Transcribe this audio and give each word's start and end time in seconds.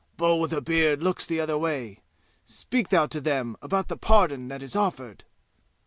Bull 0.17 0.39
with 0.39 0.51
a 0.51 0.61
beard 0.61 1.03
looks 1.03 1.27
the 1.27 1.39
other 1.39 1.59
way. 1.59 1.99
Speak 2.43 2.89
thou 2.89 3.05
to 3.05 3.21
them 3.21 3.55
about 3.61 3.87
the 3.87 3.95
pardon 3.95 4.47
that 4.47 4.63
is 4.63 4.75
offered!" 4.75 5.25